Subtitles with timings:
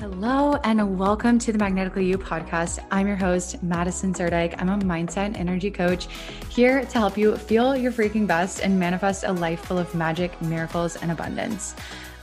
[0.00, 2.84] Hello, and welcome to the Magnetically You podcast.
[2.90, 4.54] I'm your host, Madison Zerdike.
[4.60, 6.08] I'm a mindset and energy coach
[6.48, 10.40] here to help you feel your freaking best and manifest a life full of magic,
[10.42, 11.74] miracles, and abundance.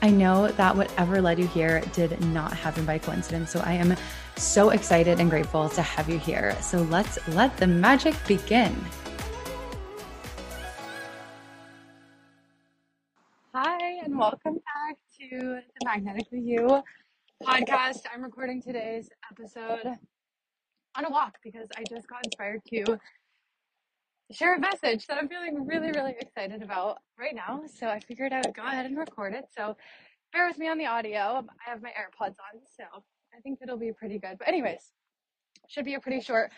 [0.01, 3.51] I know that whatever led you here did not happen by coincidence.
[3.51, 3.95] So I am
[4.35, 6.55] so excited and grateful to have you here.
[6.61, 8.75] So let's let the magic begin.
[13.53, 16.81] Hi, and welcome back to the Magnetically You
[17.43, 18.01] podcast.
[18.13, 19.97] I'm recording today's episode
[20.95, 22.99] on a walk because I just got inspired to
[24.31, 27.61] share a message that I'm feeling really, really excited about right now.
[27.73, 29.45] So I figured I would go ahead and record it.
[29.55, 29.77] So
[30.33, 31.45] bear with me on the audio.
[31.65, 32.83] I have my AirPods on, so
[33.33, 34.37] I think it'll be pretty good.
[34.37, 34.91] But, anyways,
[35.69, 36.51] should be a pretty short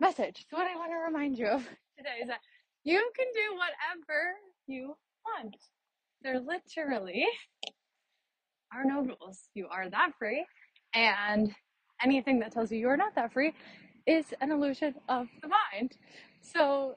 [0.00, 0.46] message.
[0.50, 1.62] So, what I want to remind you of
[1.98, 2.40] today is that
[2.84, 4.34] you can do whatever
[4.66, 5.56] you want.
[6.22, 7.26] There literally
[8.76, 9.48] are no rules.
[9.54, 10.44] You are that free.
[10.94, 11.54] And
[12.02, 13.52] anything that tells you you're not that free
[14.06, 15.96] is an illusion of the mind.
[16.42, 16.96] So,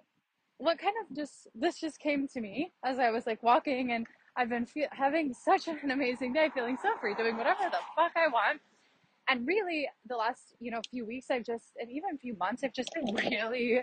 [0.57, 4.05] what kind of just this just came to me as I was like walking, and
[4.35, 8.11] I've been fe- having such an amazing day, feeling so free, doing whatever the fuck
[8.15, 8.59] I want.
[9.29, 12.63] And really, the last you know few weeks, I've just and even a few months,
[12.63, 13.81] I've just been really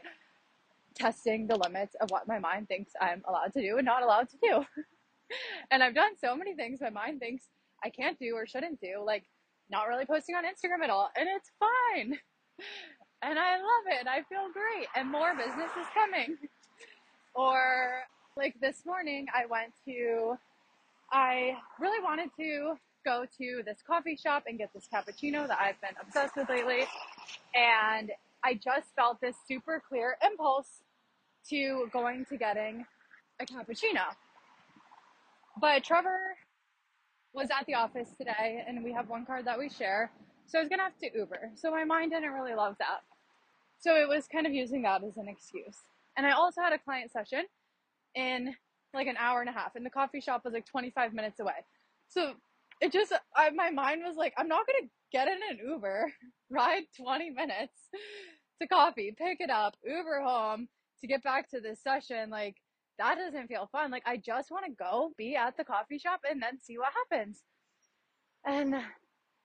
[0.94, 4.28] testing the limits of what my mind thinks I'm allowed to do and not allowed
[4.30, 4.64] to do.
[5.70, 7.44] and I've done so many things my mind thinks
[7.86, 9.22] I can't do or shouldn't do, like
[9.70, 12.18] not really posting on Instagram at all, and it's fine.
[13.22, 16.36] And I love it, and I feel great, and more business is coming.
[17.34, 18.02] Or
[18.36, 20.36] like this morning, I went to,
[21.12, 25.80] I really wanted to go to this coffee shop and get this cappuccino that I've
[25.80, 26.84] been obsessed with lately.
[27.54, 28.10] And
[28.44, 30.82] I just felt this super clear impulse
[31.50, 32.84] to going to getting
[33.40, 34.02] a cappuccino.
[35.60, 36.36] But Trevor
[37.36, 40.10] was at the office today and we have one card that we share.
[40.46, 41.50] So I was going to have to Uber.
[41.54, 43.00] So my mind didn't really love that.
[43.78, 45.76] So it was kind of using that as an excuse.
[46.16, 47.44] And I also had a client session
[48.14, 48.54] in
[48.94, 51.52] like an hour and a half and the coffee shop was like 25 minutes away.
[52.08, 52.32] So
[52.80, 56.10] it just, I, my mind was like, I'm not going to get in an Uber,
[56.50, 57.74] ride 20 minutes
[58.62, 60.68] to coffee, pick it up, Uber home
[61.02, 62.30] to get back to this session.
[62.30, 62.56] Like,
[62.98, 63.90] that doesn't feel fun.
[63.90, 66.92] Like I just want to go be at the coffee shop and then see what
[67.10, 67.42] happens.
[68.44, 68.74] And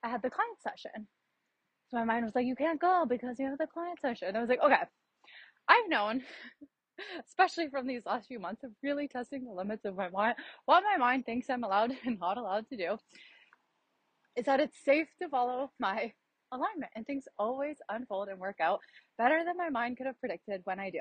[0.03, 1.07] I had the client session.
[1.90, 4.35] So my mind was like, you can't go because you have the client session.
[4.35, 4.84] I was like, okay.
[5.67, 6.22] I've known,
[7.28, 10.35] especially from these last few months of really testing the limits of my mind,
[10.66, 12.97] what my mind thinks I'm allowed and not allowed to do,
[14.35, 16.13] is that it's safe to follow my
[16.51, 18.79] alignment and things always unfold and work out
[19.17, 21.00] better than my mind could have predicted when I do.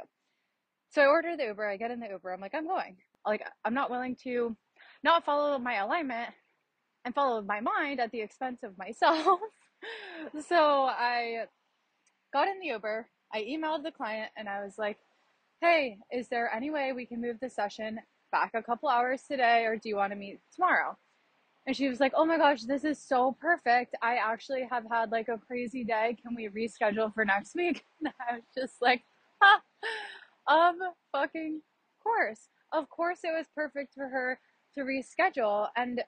[0.91, 2.97] So I order the Uber, I get in the Uber, I'm like, I'm going.
[3.25, 4.57] Like, I'm not willing to
[5.05, 6.31] not follow my alignment
[7.05, 9.41] and follow my mind at the expense of myself.
[10.49, 11.45] so I
[12.33, 14.99] got in the Uber, I emailed the client, and I was like,
[15.61, 18.01] hey, is there any way we can move the session
[18.33, 20.97] back a couple hours today, or do you want to meet tomorrow?
[21.67, 23.95] And she was like, oh my gosh, this is so perfect.
[24.03, 26.17] I actually have had like a crazy day.
[26.21, 27.85] Can we reschedule for next week?
[28.01, 29.05] And I was just like,
[29.41, 29.61] ha.
[30.49, 30.75] Of
[31.13, 31.63] fucking
[32.03, 32.49] course.
[32.73, 34.39] Of course, it was perfect for her
[34.75, 35.69] to reschedule.
[35.77, 36.03] And,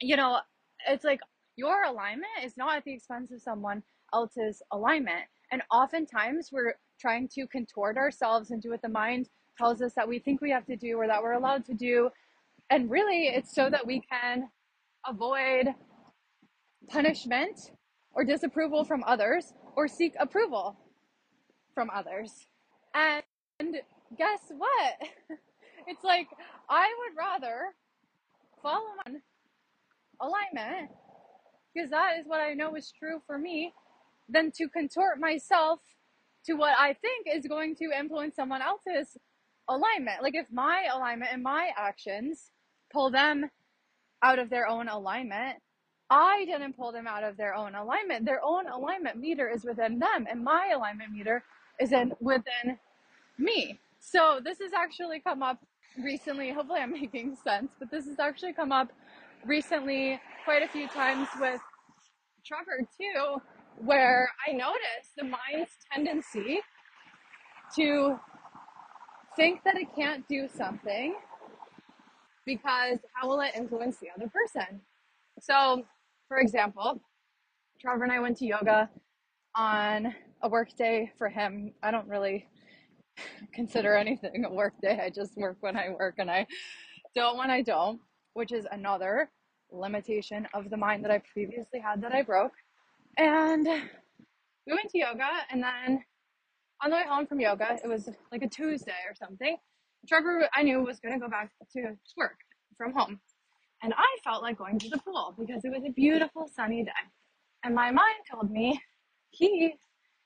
[0.00, 0.38] you know,
[0.86, 1.20] it's like
[1.56, 3.82] your alignment is not at the expense of someone
[4.14, 5.24] else's alignment.
[5.50, 10.08] And oftentimes we're trying to contort ourselves and do what the mind tells us that
[10.08, 12.10] we think we have to do or that we're allowed to do.
[12.70, 14.48] And really, it's so that we can
[15.06, 15.68] avoid
[16.88, 17.72] punishment
[18.12, 20.76] or disapproval from others or seek approval
[21.74, 22.48] from others.
[22.94, 23.76] And
[24.16, 25.08] guess what?
[25.90, 26.28] It's like
[26.68, 27.74] I would rather
[28.62, 29.14] follow my
[30.20, 30.90] alignment
[31.74, 33.72] because that is what I know is true for me
[34.28, 35.80] than to contort myself
[36.46, 39.16] to what I think is going to influence someone else's
[39.68, 40.22] alignment.
[40.22, 42.50] Like if my alignment and my actions
[42.92, 43.50] pull them
[44.22, 45.58] out of their own alignment,
[46.10, 48.26] I didn't pull them out of their own alignment.
[48.26, 51.44] Their own alignment meter is within them, and my alignment meter
[51.80, 52.78] is in within
[53.38, 53.78] me.
[54.00, 55.58] So this has actually come up
[56.02, 56.50] recently.
[56.52, 58.92] Hopefully, I'm making sense, but this has actually come up
[59.44, 61.60] recently quite a few times with
[62.44, 63.40] Trevor too,
[63.84, 66.60] where I noticed the mind's tendency
[67.76, 68.18] to
[69.36, 71.14] think that it can't do something
[72.46, 74.80] because how will it influence the other person?
[75.40, 75.84] So,
[76.26, 77.00] for example,
[77.80, 78.88] Trevor and I went to yoga
[79.54, 81.72] on a work day for him.
[81.82, 82.46] I don't really
[83.52, 85.00] consider anything a work day.
[85.02, 86.46] I just work when I work and I
[87.14, 88.00] don't when I don't,
[88.34, 89.30] which is another
[89.70, 92.52] limitation of the mind that I previously had that I broke.
[93.16, 96.04] And we went to yoga, and then
[96.82, 99.56] on the way home from yoga, it was like a Tuesday or something.
[100.06, 102.36] Trevor, I knew, was going to go back to work
[102.76, 103.18] from home.
[103.82, 106.90] And I felt like going to the pool because it was a beautiful sunny day.
[107.64, 108.80] And my mind told me
[109.30, 109.74] he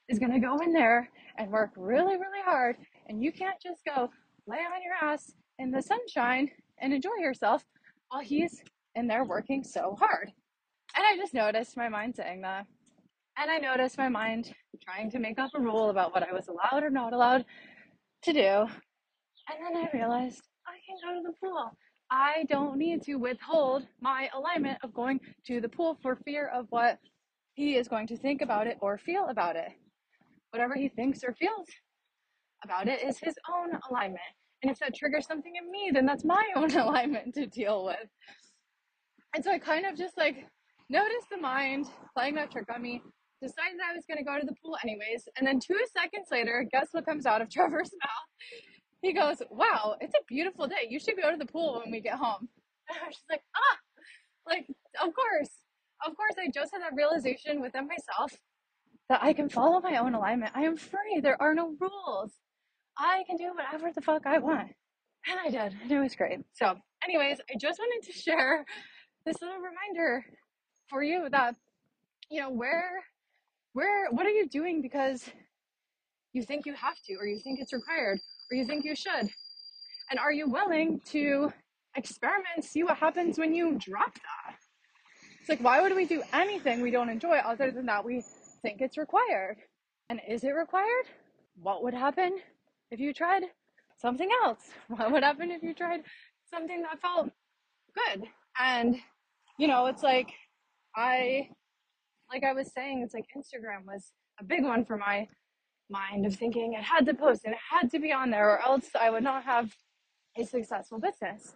[0.09, 2.75] is going to go in there and work really, really hard.
[3.07, 4.09] And you can't just go
[4.47, 7.63] lay on your ass in the sunshine and enjoy yourself
[8.09, 8.63] while he's
[8.95, 10.31] in there working so hard.
[10.95, 12.65] And I just noticed my mind saying that.
[13.37, 14.53] And I noticed my mind
[14.83, 17.45] trying to make up a rule about what I was allowed or not allowed
[18.23, 18.39] to do.
[18.39, 21.71] And then I realized I can go to the pool.
[22.11, 26.67] I don't need to withhold my alignment of going to the pool for fear of
[26.69, 26.99] what
[27.55, 29.71] he is going to think about it or feel about it.
[30.53, 31.67] Whatever he thinks or feels
[32.63, 34.21] about it is his own alignment.
[34.61, 38.07] And if that triggers something in me, then that's my own alignment to deal with.
[39.33, 40.45] And so I kind of just like
[40.89, 43.01] noticed the mind playing that trick on me,
[43.41, 45.27] decided I was going to go to the pool anyways.
[45.37, 48.61] And then two seconds later, guess what comes out of Trevor's mouth?
[49.01, 50.87] He goes, Wow, it's a beautiful day.
[50.87, 52.47] You should go to the pool when we get home.
[52.89, 53.77] And I was just like, Ah,
[54.47, 54.67] like,
[55.01, 55.49] of course.
[56.05, 58.37] Of course, I just had that realization within myself
[59.09, 60.51] that I can follow my own alignment.
[60.55, 61.19] I am free.
[61.21, 62.31] There are no rules.
[62.97, 64.69] I can do whatever the fuck I want.
[65.29, 65.77] And I did.
[65.81, 66.39] And it was great.
[66.53, 68.65] So, anyways, I just wanted to share
[69.25, 70.25] this little reminder
[70.89, 71.55] for you that,
[72.29, 73.03] you know, where,
[73.73, 75.23] where, what are you doing because
[76.33, 78.19] you think you have to, or you think it's required,
[78.51, 79.29] or you think you should?
[80.09, 81.51] And are you willing to
[81.95, 84.55] experiment, see what happens when you drop that?
[85.39, 88.23] It's like, why would we do anything we don't enjoy other than that we
[88.63, 89.57] think it's required?
[90.09, 91.05] And is it required?
[91.61, 92.39] What would happen
[92.89, 93.43] if you tried
[93.97, 94.69] something else?
[94.87, 96.01] What would happen if you tried
[96.49, 97.29] something that felt
[97.93, 98.23] good?
[98.59, 98.95] And,
[99.59, 100.31] you know, it's like,
[100.95, 101.49] I,
[102.31, 105.27] like I was saying, it's like Instagram was a big one for my
[105.89, 108.61] mind of thinking it had to post and it had to be on there or
[108.61, 109.75] else I would not have
[110.37, 111.55] a successful business.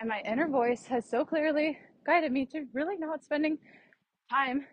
[0.00, 3.58] And my inner voice has so clearly guided me to really not spending
[4.30, 4.66] time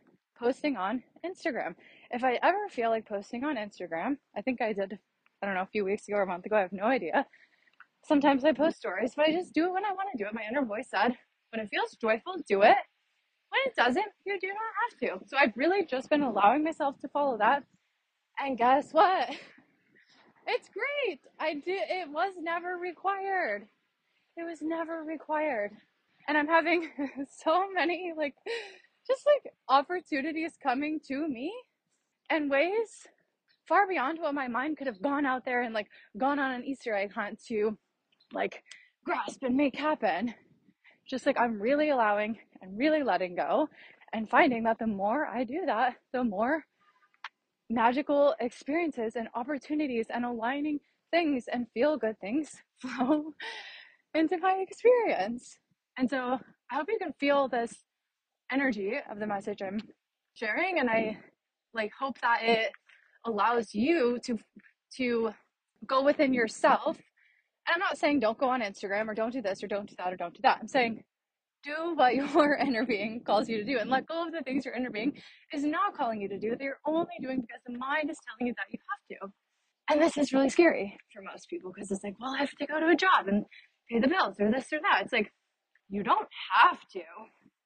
[0.44, 1.74] posting on Instagram.
[2.12, 5.00] If I ever feel like posting on Instagram, I think I did,
[5.42, 7.26] I don't know, a few weeks ago or a month ago, I have no idea.
[8.04, 10.34] Sometimes I post stories, but I just do it when I want to do it.
[10.34, 11.16] My inner voice said,
[11.52, 12.76] when it feels joyful, do it.
[13.52, 15.26] When it doesn't, you do not have to.
[15.28, 17.64] So I've really just been allowing myself to follow that.
[18.40, 19.30] And guess what?
[20.46, 21.22] It's great.
[21.40, 23.66] I did it was never required.
[24.36, 25.72] It was never required.
[26.28, 26.90] And I'm having
[27.46, 28.36] so many like
[29.08, 31.54] just like opportunities coming to me
[32.30, 33.08] in ways
[33.68, 36.64] far beyond what my mind could have gone out there and like gone on an
[36.66, 37.78] Easter egg hunt to
[38.34, 38.64] like
[39.06, 40.34] grasp and make happen.
[41.10, 43.70] Just like I'm really allowing and really letting go
[44.14, 46.64] and finding that the more I do that, the more
[47.70, 50.80] magical experiences and opportunities and aligning
[51.12, 53.34] things and feel good things flow
[54.14, 55.58] into my experience.
[55.98, 56.40] And so
[56.72, 57.74] I hope you can feel this
[58.54, 59.82] energy of the message I'm
[60.36, 61.18] sharing and I
[61.74, 62.72] like hope that it
[63.26, 64.38] allows you to
[64.98, 65.34] to
[65.88, 66.98] go within yourself.
[67.68, 69.96] And I'm not saying don't go on Instagram or don't do this or don't do
[69.98, 70.60] that or don't do that.
[70.62, 71.04] I'm saying
[71.64, 74.66] do what your inner being calls you to do and let go of the things
[74.66, 75.14] your inner being
[75.54, 78.48] is not calling you to do that you're only doing because the mind is telling
[78.48, 79.34] you that you have to.
[79.90, 82.66] And this is really scary for most people because it's like, well, I have to
[82.66, 83.46] go to a job and
[83.90, 85.02] pay the bills or this or that.
[85.04, 85.32] It's like,
[85.90, 87.02] you don't have to.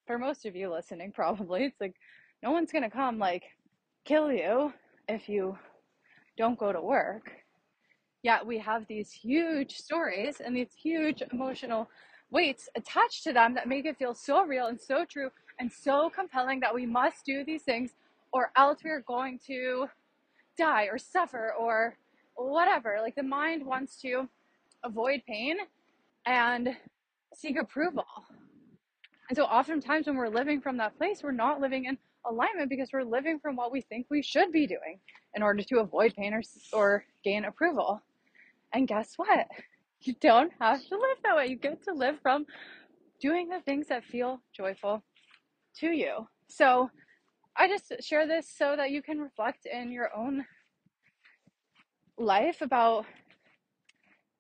[0.08, 1.96] For most of you listening, probably, it's like,
[2.42, 3.44] no one's going to come like
[4.06, 4.74] kill you
[5.08, 5.58] if you
[6.38, 7.32] don't go to work.
[8.24, 11.90] Yet we have these huge stories and these huge emotional
[12.32, 16.10] weights attached to them that make it feel so real and so true and so
[16.10, 17.92] compelling that we must do these things
[18.32, 19.88] or else we're going to
[20.58, 21.98] die or suffer or
[22.36, 22.98] whatever.
[23.02, 24.28] Like the mind wants to
[24.84, 25.58] avoid pain
[26.26, 26.76] and
[27.34, 28.06] seek approval.
[29.30, 32.90] And so oftentimes when we're living from that place, we're not living in alignment because
[32.94, 35.00] we're living from what we think we should be doing
[35.36, 36.42] in order to avoid pain or,
[36.72, 38.02] or gain approval.
[38.74, 39.48] And guess what?
[40.02, 41.48] You don't have to live that way.
[41.48, 42.46] You get to live from
[43.20, 45.02] doing the things that feel joyful
[45.80, 46.28] to you.
[46.50, 46.92] So
[47.56, 50.46] I just share this so that you can reflect in your own
[52.16, 53.08] life about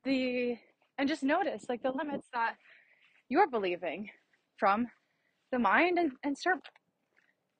[0.03, 0.57] the,
[0.99, 2.53] and just notice like the limits that
[3.27, 4.11] you're believing
[4.57, 4.87] from
[5.51, 6.59] the mind and, and start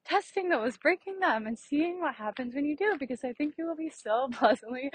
[0.04, 3.66] testing those, breaking them, and seeing what happens when you do, because I think you
[3.66, 4.90] will be so pleasantly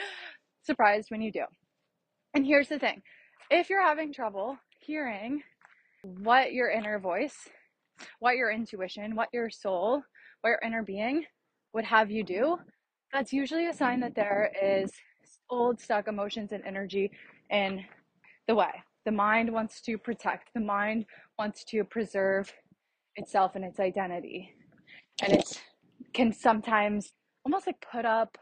[0.64, 1.46] surprised when you do.
[2.34, 3.02] And here's the thing
[3.50, 5.44] if you're having trouble hearing
[6.04, 7.50] what your inner voice
[8.20, 10.04] what your intuition, what your soul,
[10.42, 11.26] what your inner being
[11.74, 12.58] would have you do,
[13.12, 14.92] that's usually a sign that there is
[15.50, 17.12] old stuck emotions and energy
[17.50, 17.84] in
[18.48, 18.72] the way.
[19.06, 21.06] The mind wants to protect, the mind
[21.38, 22.54] wants to preserve
[23.16, 24.54] itself and its identity.
[25.22, 25.62] And it
[26.14, 27.12] can sometimes
[27.46, 28.38] almost like put up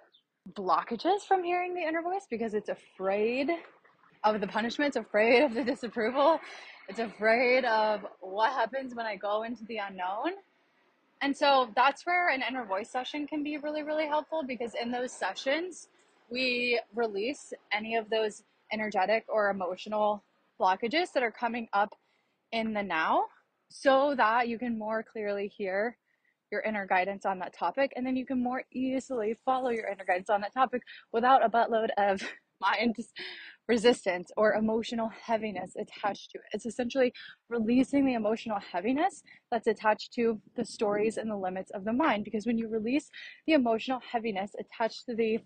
[0.54, 3.50] blockages from hearing the inner voice because it's afraid
[4.24, 6.40] of the punishment, it's afraid of the disapproval,
[6.88, 10.34] it's afraid of what happens when I go into the unknown.
[11.22, 14.92] And so that's where an inner voice session can be really, really helpful because in
[14.92, 15.88] those sessions,
[16.32, 20.24] we release any of those energetic or emotional
[20.60, 21.96] blockages that are coming up
[22.52, 23.26] in the now
[23.70, 25.98] so that you can more clearly hear
[26.52, 30.04] your inner guidance on that topic and then you can more easily follow your inner
[30.06, 30.82] guidance on that topic
[31.14, 32.22] without a buttload of
[32.62, 32.96] mind
[33.68, 36.44] resistance or emotional heaviness attached to it.
[36.52, 37.14] It's essentially
[37.50, 42.26] releasing the emotional heaviness that's attached to the stories and the limits of the mind
[42.26, 43.10] because when you release
[43.48, 45.40] the emotional heaviness attached to the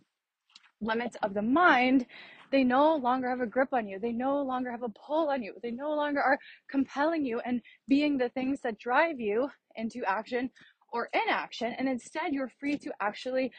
[0.81, 2.05] limits of the mind,
[2.51, 3.99] they no longer have a grip on you.
[3.99, 5.55] They no longer have a pull on you.
[5.61, 6.37] They no longer are
[6.69, 10.49] compelling you and being the things that drive you into action
[10.91, 11.73] or inaction.
[11.77, 13.51] And instead, you're free to actually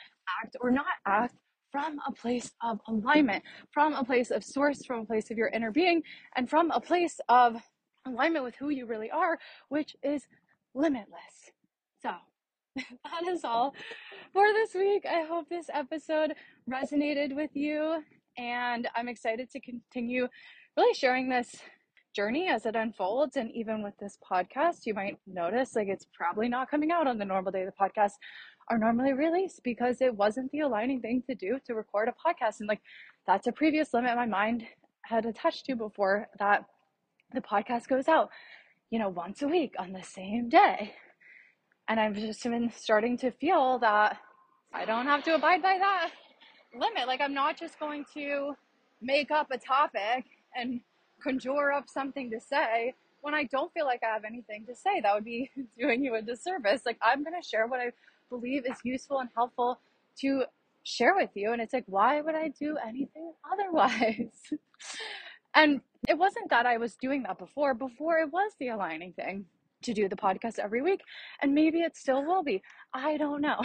[0.43, 1.35] act or not act
[1.71, 5.49] from a place of alignment, from a place of source, from a place of your
[5.49, 6.03] inner being,
[6.37, 7.57] and from a place of
[8.07, 10.27] alignment with who you really are, which is
[10.75, 11.51] limitless.
[12.01, 12.13] So,
[13.05, 13.75] that is all
[14.33, 15.07] for this week.
[15.07, 16.35] I hope this episode
[16.71, 18.03] resonated with you,
[18.37, 20.29] and I'm excited to continue
[20.77, 21.57] really sharing this
[22.15, 23.37] journey as it unfolds.
[23.37, 27.19] And even with this podcast, you might notice like it's probably not coming out on
[27.19, 28.13] the normal day the podcast
[28.69, 32.61] are normally released because it wasn't the aligning thing to do to record a podcast.
[32.61, 32.81] And like
[33.27, 34.65] that's a previous limit my mind
[35.03, 36.65] had attached to before that
[37.33, 38.31] the podcast goes out,
[38.91, 40.93] you know, once a week on the same day.
[41.89, 44.19] And I've just been starting to feel that
[44.73, 46.11] I don't have to abide by that
[46.75, 47.07] limit.
[47.07, 48.57] Like I'm not just going to
[49.01, 50.25] make up a topic
[50.55, 50.81] and
[51.23, 55.01] conjure up something to say when I don't feel like I have anything to say.
[55.01, 56.83] That would be doing you a disservice.
[56.85, 57.93] Like I'm going to share what I
[58.31, 59.79] believe is useful and helpful
[60.21, 60.45] to
[60.83, 61.53] share with you.
[61.53, 64.31] And it's like, why would I do anything otherwise?
[65.55, 67.75] and it wasn't that I was doing that before.
[67.75, 69.47] Before it was the aligning thing
[69.83, 71.01] to do the podcast every week.
[71.43, 72.63] And maybe it still will be.
[72.93, 73.61] I don't know.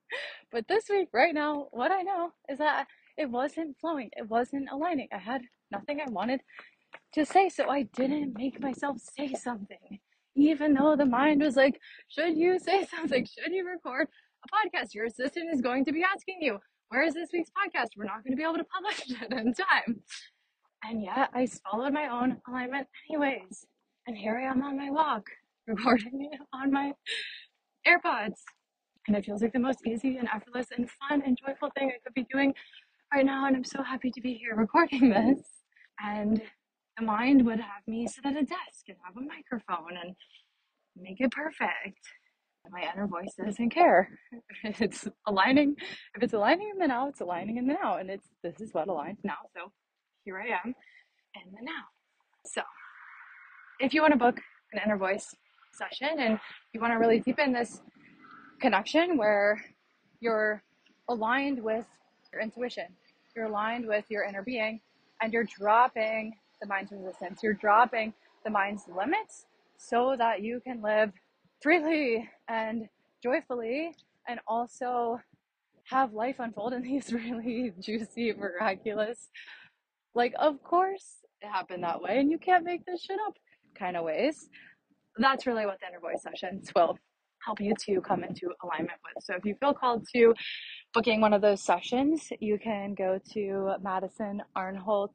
[0.52, 2.86] but this week, right now, what I know is that
[3.16, 4.10] it wasn't flowing.
[4.16, 5.08] It wasn't aligning.
[5.12, 6.40] I had nothing I wanted
[7.14, 7.48] to say.
[7.48, 10.00] So I didn't make myself say something
[10.36, 13.26] even though the mind was like, should you say something?
[13.26, 14.08] Should you record
[14.44, 14.94] a podcast?
[14.94, 17.88] Your assistant is going to be asking you, where is this week's podcast?
[17.96, 20.02] We're not going to be able to publish it in time.
[20.82, 23.66] And yet I followed my own alignment anyways.
[24.06, 25.28] And here I am on my walk,
[25.70, 26.92] recording it on my
[27.86, 28.40] AirPods.
[29.06, 31.98] And it feels like the most easy and effortless and fun and joyful thing I
[32.04, 32.52] could be doing
[33.12, 33.46] right now.
[33.46, 35.40] And I'm so happy to be here recording this.
[36.04, 36.42] And
[36.98, 40.14] the mind would have me sit at a desk and have a microphone and
[40.96, 42.00] make it perfect.
[42.70, 44.10] My inner voice doesn't care.
[44.64, 45.76] It's aligning.
[46.14, 47.96] If it's aligning in the now, it's aligning in the now.
[47.96, 49.38] And it's this is what aligns now.
[49.54, 49.72] So
[50.24, 50.74] here I am
[51.36, 51.84] in the now.
[52.44, 52.60] So
[53.80, 54.40] if you want to book
[54.72, 55.34] an inner voice
[55.72, 56.38] session and
[56.72, 57.80] you want to really deepen this
[58.60, 59.64] connection where
[60.20, 60.62] you're
[61.08, 61.86] aligned with
[62.32, 62.84] your intuition,
[63.34, 64.80] you're aligned with your inner being,
[65.20, 67.42] and you're dropping the mind's resistance.
[67.42, 68.12] You're dropping
[68.44, 69.46] the mind's limits
[69.78, 71.12] so that you can live
[71.60, 72.88] freely and
[73.22, 73.94] joyfully
[74.28, 75.20] and also
[75.84, 79.28] have life unfold in these really juicy, miraculous,
[80.14, 83.34] like, of course it happened that way and you can't make this shit up
[83.74, 84.48] kind of ways.
[85.18, 86.98] That's really what the inner voice sessions will
[87.44, 89.24] help you to come into alignment with.
[89.24, 90.34] So if you feel called to
[90.92, 95.14] booking one of those sessions, you can go to Madison Arnholt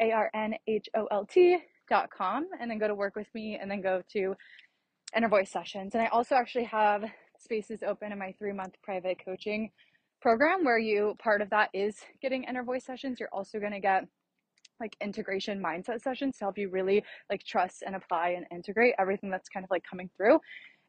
[0.00, 1.58] a R N H O L T
[1.88, 4.34] dot com, and then go to work with me, and then go to
[5.16, 5.94] inner voice sessions.
[5.94, 7.04] And I also actually have
[7.38, 9.70] spaces open in my three month private coaching
[10.20, 13.20] program where you part of that is getting inner voice sessions.
[13.20, 14.04] You're also going to get
[14.80, 19.30] like integration mindset sessions to help you really like trust and apply and integrate everything
[19.30, 20.38] that's kind of like coming through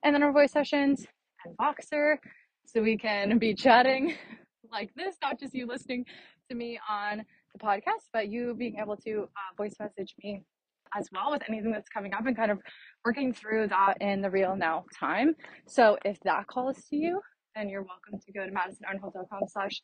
[0.04, 1.06] and then our voice sessions
[1.46, 2.18] and Voxer
[2.66, 4.14] so we can be chatting
[4.72, 6.06] like this, not just you listening
[6.50, 10.44] to me on the podcast, but you being able to uh, voice message me
[10.98, 12.60] as well with anything that's coming up and kind of
[13.06, 15.36] working through that in the real now time.
[15.68, 17.22] So if that calls to you,
[17.56, 19.82] then you're welcome to go to madisonarnholt.com slash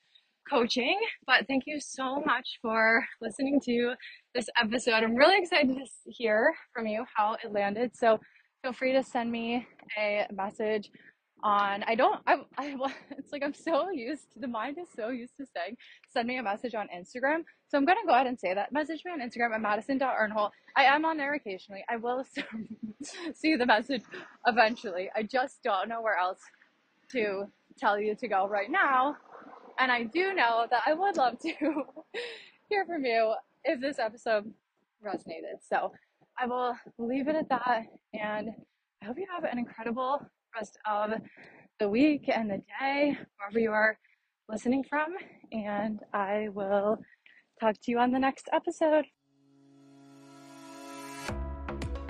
[0.50, 1.00] coaching.
[1.26, 3.94] But thank you so much for listening to
[4.34, 5.04] this episode.
[5.04, 7.96] I'm really excited to hear from you how it landed.
[7.96, 8.20] So
[8.64, 10.90] feel free to send me a message
[11.44, 12.76] on I don't I, I
[13.12, 15.78] it's like I'm so used to the mind is so used to saying
[16.12, 17.44] send me a message on Instagram.
[17.68, 18.72] So I'm gonna go ahead and say that.
[18.72, 20.52] Message me on Instagram at Madison.Arnholt.
[20.76, 21.84] I am on there occasionally.
[21.90, 22.26] I will
[23.34, 24.04] see the message
[24.48, 25.10] eventually.
[25.16, 26.40] I just don't know where else
[27.12, 27.46] to
[27.78, 29.18] tell you to go right now.
[29.80, 31.50] And I do know that I would love to
[32.70, 34.52] hear from you if this episode
[35.06, 35.60] resonated.
[35.68, 35.92] So
[36.40, 38.50] I will leave it at that and
[39.02, 41.12] I hope you have an incredible rest of
[41.80, 43.98] the week and the day, wherever you are
[44.50, 45.16] listening from.
[45.52, 46.98] And I will
[47.60, 49.06] talk to you on the next episode.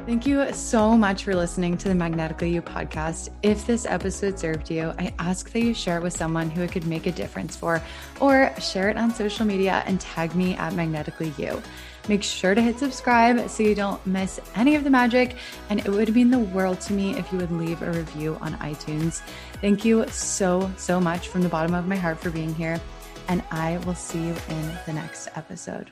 [0.05, 3.29] Thank you so much for listening to the Magnetically You podcast.
[3.41, 6.71] If this episode served you, I ask that you share it with someone who it
[6.71, 7.81] could make a difference for,
[8.19, 11.59] or share it on social media and tag me at Magnetically You.
[12.07, 15.37] Make sure to hit subscribe so you don't miss any of the magic.
[15.71, 18.53] And it would mean the world to me if you would leave a review on
[18.57, 19.23] iTunes.
[19.59, 22.79] Thank you so, so much from the bottom of my heart for being here.
[23.27, 25.89] And I will see you in the next episode.